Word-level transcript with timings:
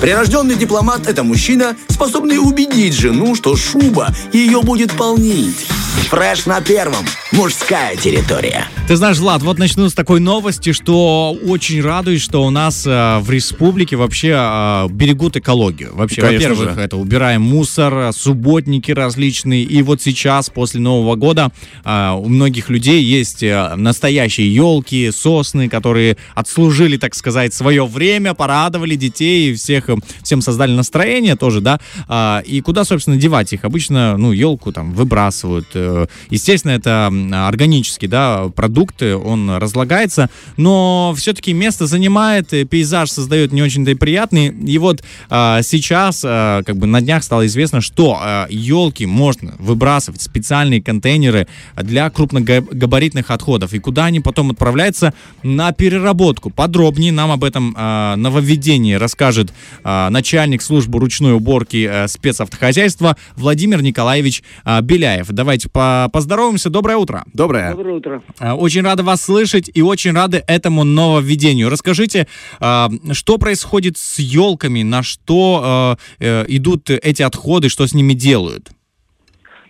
Прирожденный 0.00 0.56
дипломат– 0.56 1.06
это 1.08 1.24
мужчина, 1.24 1.76
способный 1.88 2.38
убедить 2.38 2.94
жену, 2.94 3.34
что 3.34 3.56
шуба 3.56 4.08
ее 4.32 4.60
будет 4.60 4.92
полнить. 4.92 5.66
Фреш 6.10 6.46
на 6.46 6.60
первом. 6.60 7.04
Мужская 7.32 7.96
территория. 7.96 8.68
Ты 8.86 8.94
знаешь, 8.94 9.18
Влад, 9.18 9.42
вот 9.42 9.58
начну 9.58 9.88
с 9.88 9.94
такой 9.94 10.20
новости, 10.20 10.70
что 10.72 11.36
очень 11.44 11.82
радует, 11.82 12.20
что 12.20 12.44
у 12.44 12.50
нас 12.50 12.86
э, 12.86 13.18
в 13.18 13.28
республике 13.32 13.96
вообще 13.96 14.28
э, 14.38 14.86
берегут 14.90 15.36
экологию. 15.36 15.90
Вообще, 15.92 16.20
Конечно 16.20 16.50
во-первых, 16.50 16.76
же. 16.76 16.80
это 16.80 16.96
убираем 16.96 17.42
мусор, 17.42 18.12
субботники 18.12 18.92
различные. 18.92 19.64
И 19.64 19.82
вот 19.82 20.02
сейчас, 20.02 20.50
после 20.50 20.78
Нового 20.80 21.16
года, 21.16 21.50
э, 21.84 22.12
у 22.12 22.28
многих 22.28 22.70
людей 22.70 23.02
есть 23.02 23.42
э, 23.42 23.74
настоящие 23.74 24.54
елки, 24.54 25.10
сосны, 25.10 25.68
которые 25.68 26.16
отслужили, 26.36 26.96
так 26.96 27.16
сказать, 27.16 27.52
свое 27.54 27.86
время, 27.86 28.34
порадовали 28.34 28.94
детей, 28.94 29.50
и 29.50 29.54
всех, 29.56 29.90
э, 29.90 29.96
всем 30.22 30.40
создали 30.40 30.70
настроение 30.76 31.34
тоже, 31.34 31.60
да. 31.60 31.80
А, 32.06 32.40
и 32.46 32.60
куда, 32.60 32.84
собственно, 32.84 33.16
девать 33.16 33.52
их? 33.52 33.64
Обычно, 33.64 34.16
ну, 34.16 34.30
елку 34.30 34.70
там 34.70 34.92
выбрасывают. 34.92 35.66
э, 35.74 36.06
Естественно, 36.30 36.70
это 36.70 37.10
органический, 37.48 38.06
да, 38.06 38.48
продукт, 38.54 38.75
э, 39.00 39.14
он 39.14 39.50
разлагается, 39.56 40.28
но 40.56 41.14
все-таки 41.16 41.52
место 41.52 41.86
занимает, 41.86 42.48
пейзаж 42.68 43.10
создает 43.10 43.52
не 43.52 43.62
очень-то 43.62 43.90
и 43.90 43.94
приятный. 43.94 44.48
И 44.48 44.78
вот 44.78 45.02
а, 45.30 45.62
сейчас, 45.62 46.22
а, 46.24 46.62
как 46.62 46.76
бы 46.76 46.86
на 46.86 47.00
днях 47.00 47.24
стало 47.24 47.46
известно, 47.46 47.80
что 47.80 48.46
елки 48.48 49.06
можно 49.06 49.54
выбрасывать 49.58 50.20
в 50.20 50.24
специальные 50.24 50.82
контейнеры 50.82 51.46
для 51.76 52.10
крупногабаритных 52.10 53.30
отходов. 53.30 53.72
И 53.72 53.78
куда 53.78 54.06
они 54.06 54.20
потом 54.20 54.50
отправляются? 54.50 55.14
На 55.42 55.72
переработку. 55.72 56.50
Подробнее 56.50 57.12
нам 57.12 57.30
об 57.30 57.44
этом 57.44 57.74
а, 57.76 58.16
нововведении 58.16 58.94
расскажет 58.94 59.52
а, 59.84 60.10
начальник 60.10 60.62
службы 60.62 60.98
ручной 60.98 61.34
уборки 61.34 61.88
а, 61.90 62.08
спецавтохозяйства 62.08 63.16
Владимир 63.36 63.82
Николаевич 63.82 64.42
а, 64.64 64.80
Беляев. 64.80 65.28
Давайте 65.28 65.68
по- 65.68 66.08
поздороваемся. 66.12 66.70
Доброе 66.70 66.96
утро. 66.96 67.24
Доброе. 67.32 67.72
Доброе 67.72 67.96
утро. 67.96 68.22
А, 68.66 68.68
Очень 68.68 68.82
рада 68.82 69.02
вас 69.04 69.22
слышать 69.22 69.70
и 69.72 69.82
очень 69.82 70.12
рады 70.12 70.42
этому 70.48 70.82
нововведению. 70.82 71.70
Расскажите, 71.70 72.26
а, 72.58 72.88
что 73.12 73.38
происходит 73.38 73.96
с 73.96 74.18
елками, 74.18 74.82
на 74.82 75.02
что 75.02 75.60
а, 75.62 75.96
э, 76.18 76.44
идут 76.48 76.90
эти 76.90 77.22
отходы, 77.22 77.68
что 77.68 77.86
с 77.86 77.94
ними 77.94 78.12
делают? 78.12 78.70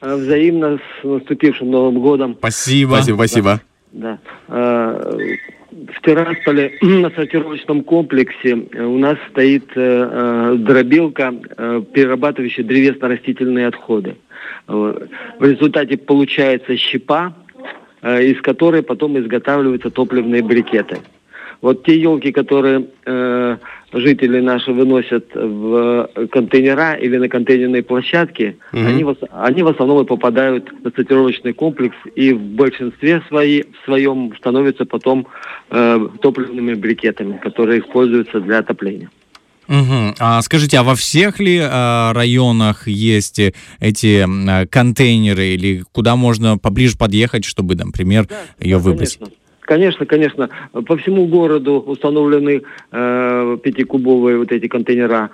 Э, 0.00 0.14
Взаимно 0.14 0.78
с 0.78 1.04
наступившим 1.04 1.70
Новым 1.70 2.00
годом. 2.00 2.36
Спасибо. 2.38 2.94
Спасибо, 2.94 3.16
спасибо. 3.16 3.60
Да. 3.92 4.18
В 4.48 6.00
Тирасполе 6.04 6.78
на 6.82 7.10
сортировочном 7.10 7.82
комплексе 7.82 8.68
э, 8.72 8.84
у 8.84 8.98
нас 8.98 9.18
стоит 9.30 9.70
э, 9.74 10.54
дробилка, 10.58 11.32
перерабатывающая 11.92 12.64
древесно-растительные 12.64 13.66
отходы. 13.66 14.16
В 14.66 15.08
результате 15.40 15.98
получается 15.98 16.76
щепа, 16.76 17.34
из 18.04 18.40
которой 18.42 18.82
потом 18.82 19.18
изготавливаются 19.18 19.90
топливные 19.90 20.42
брикеты. 20.42 20.98
Вот 21.62 21.84
те 21.84 21.96
елки, 21.96 22.30
которые 22.32 22.88
э, 23.06 23.56
жители 23.94 24.40
наши 24.40 24.72
выносят 24.72 25.24
в 25.34 26.10
контейнера 26.30 26.92
или 26.94 27.16
на 27.16 27.28
контейнерные 27.28 27.82
площадки, 27.82 28.58
Мгм. 28.72 28.86
они, 28.86 29.04
в, 29.04 29.16
они 29.30 29.62
в 29.62 29.68
основном 29.68 30.02
и 30.02 30.06
попадают 30.06 30.70
на 30.84 30.90
сортировочный 30.90 31.54
комплекс 31.54 31.96
и 32.14 32.32
в 32.34 32.40
большинстве 32.40 33.22
свои, 33.28 33.62
в 33.62 33.84
своем 33.84 34.34
становятся 34.36 34.84
потом 34.84 35.26
э, 35.70 36.08
топливными 36.20 36.74
брикетами, 36.74 37.38
которые 37.38 37.80
используются 37.80 38.40
для 38.40 38.58
отопления. 38.58 39.08
Мгм. 39.68 40.14
А 40.18 40.42
скажите, 40.42 40.78
а 40.78 40.82
во 40.82 40.94
всех 40.94 41.40
ли 41.40 41.58
а, 41.62 42.12
районах 42.12 42.86
есть 42.86 43.38
э, 43.38 43.52
эти 43.80 44.24
а, 44.26 44.66
контейнеры 44.66 45.46
или 45.46 45.84
куда 45.92 46.16
можно 46.16 46.58
поближе 46.58 46.96
подъехать, 46.98 47.44
чтобы, 47.44 47.74
например, 47.74 48.28
ее 48.58 48.78
выбросить? 48.78 49.18
Конечно. 49.18 49.36
Конечно, 49.64 50.04
конечно. 50.04 50.50
По 50.72 50.96
всему 50.98 51.26
городу 51.26 51.80
установлены 51.80 52.62
э, 52.92 53.58
пятикубовые 53.62 54.36
вот 54.36 54.52
эти 54.52 54.68
контейнера 54.68 55.30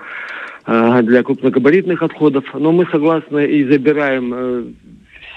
э, 0.67 1.03
для 1.03 1.25
крупногабаритных 1.25 2.01
отходов. 2.01 2.45
Но 2.55 2.71
мы 2.71 2.87
согласны 2.93 3.45
и 3.47 3.65
забираем 3.65 4.33
э, 4.33 4.65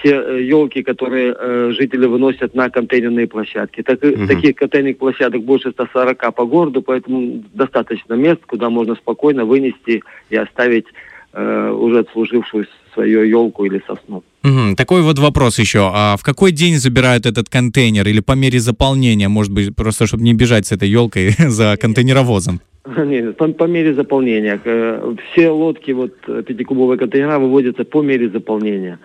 все 0.04 0.38
елки, 0.38 0.82
которые 0.82 1.34
э, 1.36 1.70
жители 1.72 2.06
выносят 2.06 2.54
на 2.54 2.68
контейнерные 2.68 3.26
площадки. 3.26 3.82
Так, 3.82 4.02
Мгм. 4.02 4.28
Таких 4.28 4.56
контейнерных 4.56 4.98
площадок 4.98 5.42
больше 5.42 5.70
140 5.70 6.34
по 6.34 6.44
городу, 6.44 6.82
поэтому 6.82 7.42
достаточно 7.54 8.14
мест, 8.14 8.40
куда 8.46 8.68
можно 8.68 8.94
спокойно 8.96 9.44
вынести 9.44 10.02
и 10.28 10.36
оставить 10.36 10.86
э, 11.32 11.70
уже 11.70 12.00
отслужившую 12.00 12.66
свою 12.92 13.22
елку 13.22 13.64
или 13.64 13.82
сосну. 13.86 14.22
Мгм. 14.44 14.76
Такой 14.76 15.02
вот 15.02 15.18
вопрос 15.18 15.58
еще. 15.58 15.90
А 15.92 16.16
в 16.16 16.22
какой 16.22 16.52
день 16.52 16.76
забирают 16.76 17.26
этот 17.26 17.48
контейнер 17.48 18.06
или 18.06 18.20
по 18.20 18.32
мере 18.32 18.60
заполнения, 18.60 19.28
может 19.28 19.52
быть, 19.52 19.74
просто 19.74 20.06
чтобы 20.06 20.22
не 20.22 20.34
бежать 20.34 20.66
с 20.66 20.72
этой 20.72 20.88
елкой 20.88 21.30
за 21.38 21.76
контейнеровозом? 21.80 22.60
Нет, 23.06 23.36
по, 23.36 23.48
по 23.48 23.64
мере 23.64 23.94
заполнения. 23.94 24.60
Все 25.32 25.48
лодки, 25.50 25.92
вот 25.92 26.12
э, 26.28 26.42
пятикубовые 26.46 26.98
контейнера 26.98 27.38
выводятся 27.38 27.84
по 27.84 28.02
мере 28.02 28.28
заполнения. 28.28 28.98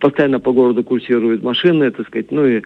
Постоянно 0.00 0.40
по 0.40 0.52
городу 0.52 0.82
курсируют 0.82 1.42
машины, 1.42 1.90
так 1.90 2.06
сказать, 2.06 2.30
ну 2.30 2.46
и 2.46 2.62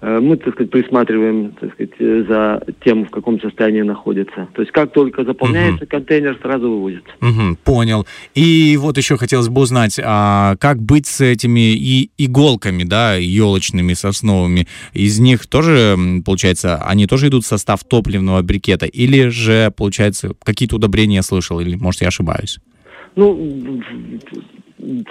э, 0.00 0.18
мы, 0.20 0.36
так 0.36 0.54
сказать, 0.54 0.70
присматриваем, 0.70 1.52
так 1.60 1.72
сказать, 1.72 1.92
э, 2.00 2.24
за 2.28 2.62
тем, 2.84 3.04
в 3.04 3.10
каком 3.10 3.40
состоянии 3.40 3.82
находится. 3.82 4.48
То 4.54 4.62
есть 4.62 4.72
как 4.72 4.92
только 4.92 5.24
заполняется 5.24 5.86
контейнер, 5.86 6.36
сразу 6.42 6.68
вывозится. 6.68 7.10
Мгм, 7.20 7.56
понял. 7.64 8.04
И 8.34 8.76
вот 8.80 8.96
еще 8.96 9.16
хотелось 9.16 9.48
бы 9.48 9.60
узнать, 9.60 10.00
а 10.04 10.56
как 10.56 10.82
быть 10.82 11.06
с 11.06 11.20
этими 11.20 11.67
и 11.70 12.10
иголками, 12.18 12.84
да, 12.84 13.14
елочными, 13.14 13.94
сосновыми? 13.94 14.66
Из 14.92 15.18
них 15.18 15.46
тоже, 15.46 15.96
получается, 16.24 16.82
они 16.84 17.06
тоже 17.06 17.28
идут 17.28 17.44
в 17.44 17.46
состав 17.46 17.84
топливного 17.84 18.42
брикета? 18.42 18.86
Или 18.86 19.28
же, 19.28 19.72
получается, 19.76 20.32
какие-то 20.42 20.76
удобрения 20.76 21.16
я 21.16 21.22
слышал? 21.22 21.60
Или, 21.60 21.76
может, 21.76 22.02
я 22.02 22.08
ошибаюсь? 22.08 22.58
Ну, 23.16 23.82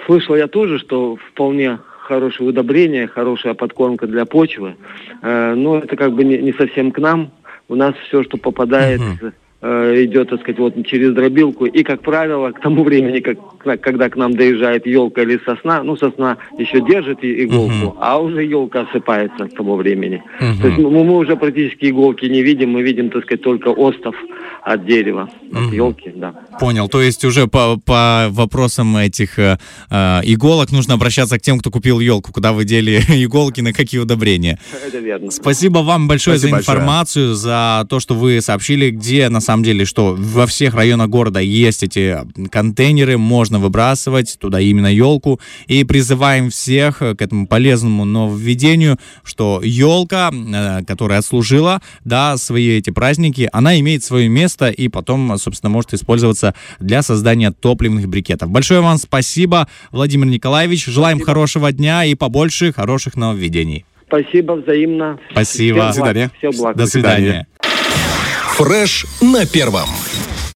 слышал 0.06 0.36
я 0.36 0.46
тоже, 0.46 0.78
что 0.78 1.16
вполне 1.30 1.78
хорошее 2.00 2.48
удобрение, 2.48 3.06
хорошая 3.06 3.54
подкормка 3.54 4.06
для 4.06 4.24
почвы, 4.24 4.76
Э, 5.20 5.54
но 5.54 5.78
это 5.78 5.96
как 5.96 6.14
бы 6.14 6.24
не, 6.24 6.52
совсем 6.52 6.92
к 6.92 6.98
нам. 6.98 7.32
У 7.68 7.74
нас 7.74 7.94
все, 8.06 8.22
что 8.22 8.36
попадает, 8.36 9.00
Мгм. 9.00 9.32
Э, 9.60 10.04
идет, 10.04 10.30
так 10.30 10.40
сказать, 10.40 10.58
вот 10.58 10.86
через 10.86 11.14
дробилку. 11.14 11.66
И, 11.66 11.82
как 11.82 12.02
правило, 12.02 12.50
к 12.52 12.60
тому 12.60 12.84
времени, 12.84 13.20
как, 13.20 13.80
когда 13.80 14.08
к 14.08 14.16
нам 14.16 14.34
доезжает 14.36 14.86
елка 14.86 15.22
или 15.22 15.40
сосна, 15.44 15.82
ну, 15.82 15.96
сосна 15.96 16.36
еще 16.58 16.80
держит 16.80 17.18
иголку, 17.22 17.72
Мгм. 17.72 17.94
а 18.00 18.18
уже 18.18 18.44
елка 18.44 18.82
осыпается 18.82 19.46
к 19.46 19.54
тому 19.54 19.76
времени. 19.76 20.22
Мгм. 20.40 20.58
То 20.60 20.66
есть 20.68 20.78
мы, 20.78 20.90
мы 21.04 21.16
уже 21.16 21.36
практически 21.36 21.86
иголки 21.90 22.26
не 22.26 22.42
видим, 22.42 22.70
мы 22.70 22.82
видим, 22.82 23.10
так 23.10 23.24
сказать, 23.24 23.42
только 23.42 23.68
остов 23.68 24.14
от 24.62 24.86
дерева, 24.86 25.28
от 25.52 25.60
Мгм. 25.62 25.72
елки, 25.72 26.12
да. 26.14 26.32
Понял. 26.60 26.88
То 26.88 27.00
есть 27.02 27.24
уже 27.24 27.46
по, 27.46 27.78
по 27.84 28.28
вопросам 28.30 28.96
этих 28.96 29.38
э, 29.38 29.58
э, 29.90 30.20
иголок 30.24 30.70
нужно 30.72 30.94
обращаться 30.94 31.38
к 31.38 31.42
тем, 31.42 31.58
кто 31.58 31.70
купил 31.70 32.00
елку, 32.00 32.32
куда 32.32 32.52
вы 32.52 32.64
дели 32.64 33.00
иголки, 33.24 33.60
на 33.60 33.72
какие 33.72 34.00
удобрения. 34.00 34.58
Это 34.86 34.98
верно. 34.98 35.30
Спасибо 35.30 35.78
вам 35.80 36.06
большое 36.08 36.38
Спасибо 36.38 36.50
за 36.50 36.56
большое. 36.56 36.76
информацию, 36.76 37.34
за 37.34 37.86
то, 37.88 37.98
что 38.00 38.14
вы 38.14 38.40
сообщили, 38.40 38.90
где 38.90 39.28
на 39.28 39.40
самом 39.48 39.62
деле, 39.62 39.86
что 39.86 40.14
во 40.14 40.46
всех 40.46 40.74
районах 40.74 41.08
города 41.08 41.40
есть 41.40 41.82
эти 41.82 42.18
контейнеры, 42.50 43.16
можно 43.16 43.58
выбрасывать 43.58 44.36
туда 44.38 44.60
именно 44.60 44.92
елку. 44.92 45.40
И 45.66 45.84
призываем 45.84 46.50
всех 46.50 46.98
к 46.98 47.16
этому 47.18 47.46
полезному 47.46 48.04
нововведению, 48.04 48.98
что 49.24 49.62
елка, 49.64 50.30
э, 50.30 50.84
которая 50.84 51.20
отслужила, 51.20 51.80
да, 52.04 52.36
свои 52.36 52.76
эти 52.76 52.90
праздники, 52.90 53.48
она 53.50 53.80
имеет 53.80 54.04
свое 54.04 54.28
место 54.28 54.68
и 54.68 54.88
потом, 54.88 55.38
собственно, 55.38 55.70
может 55.70 55.94
использоваться 55.94 56.54
для 56.78 57.00
создания 57.00 57.50
топливных 57.50 58.06
брикетов. 58.06 58.50
Большое 58.50 58.82
вам 58.82 58.98
спасибо, 58.98 59.66
Владимир 59.92 60.26
Николаевич. 60.26 60.84
Желаем 60.84 61.20
хорошего 61.20 61.72
дня 61.72 62.04
и 62.04 62.14
побольше 62.14 62.70
хороших 62.72 63.16
нововведений. 63.16 63.86
Спасибо 64.08 64.52
взаимно. 64.52 65.18
Спасибо. 65.30 65.78
Всем 65.78 65.86
До 65.86 65.92
свидания. 65.92 66.30
Все 66.38 66.50
благ. 66.50 66.76
До 66.76 66.86
свидания. 66.86 67.46
Фреш 68.58 69.06
на 69.20 69.46
первом. 69.46 69.88